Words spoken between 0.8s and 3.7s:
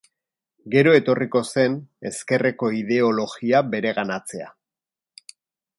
etorriko zen ezkerreko ideologia